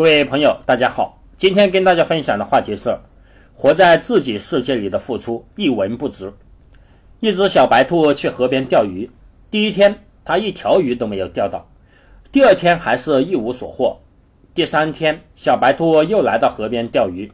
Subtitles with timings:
[0.00, 1.20] 各位朋友，大家好。
[1.36, 2.96] 今天跟大家分享的话题是：
[3.54, 6.32] 活在自己世界里的付出一文不值。
[7.20, 9.10] 一只小白兔去河边钓鱼，
[9.50, 11.68] 第一天它一条鱼都没有钓到，
[12.32, 13.98] 第二天还是一无所获。
[14.54, 17.30] 第三天，小白兔又来到河边钓鱼，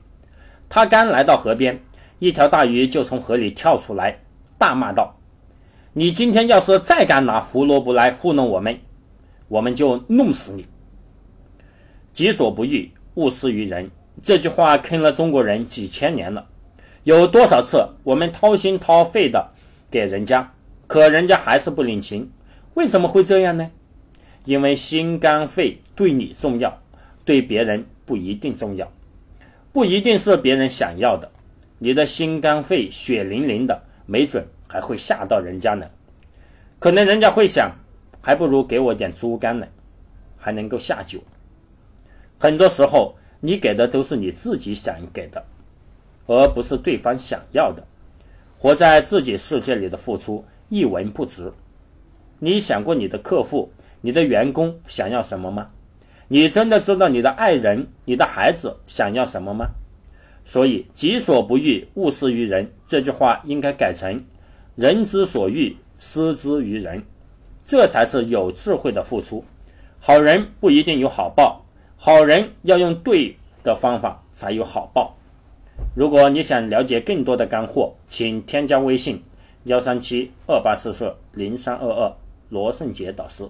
[0.68, 1.80] 它刚来到河边，
[2.18, 4.18] 一条大鱼就从河里跳出来，
[4.58, 5.16] 大骂道
[5.94, 8.76] ：“你今天要是再敢拿胡萝卜来糊弄我们，
[9.46, 10.66] 我们就弄死你！”
[12.16, 13.90] 己所不欲，勿施于人。
[14.22, 16.46] 这句话坑了中国人几千年了。
[17.04, 19.50] 有多少次我们掏心掏肺的
[19.90, 20.50] 给人家，
[20.86, 22.30] 可人家还是不领情？
[22.72, 23.70] 为什么会这样呢？
[24.46, 26.80] 因为心肝肺对你重要，
[27.26, 28.90] 对别人不一定重要，
[29.70, 31.30] 不一定是别人想要的。
[31.78, 35.86] 你的心肝肺血淋淋的，没准还会吓到人家呢。
[36.78, 37.70] 可能人家会想，
[38.22, 39.66] 还不如给我点猪肝呢，
[40.38, 41.20] 还能够下酒。
[42.38, 45.44] 很多时候，你给的都是你自己想给的，
[46.26, 47.82] 而不是对方想要的。
[48.58, 51.52] 活在自己世界里的付出一文不值。
[52.38, 53.70] 你想过你的客户、
[54.00, 55.70] 你的员工想要什么吗？
[56.28, 59.66] 你真的知道你的爱人、你的孩子想要什么吗？
[60.44, 64.24] 所以“己所不欲，勿施于人”这句话应该改成
[64.76, 67.02] “人之所欲，施之于人”，
[67.66, 69.44] 这才是有智慧的付出。
[69.98, 71.65] 好人不一定有好报。
[72.06, 75.16] 好人要用对的方法才有好报。
[75.96, 79.24] 如果你想了解更多的干货，请添加微信：
[79.64, 82.12] 幺三七二八四四零三二二，
[82.48, 83.42] 罗胜杰导师。